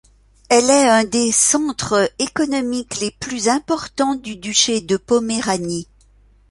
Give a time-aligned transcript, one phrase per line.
[0.49, 5.87] Elle est un des centres économiques les plus importants du duché de Poméranie.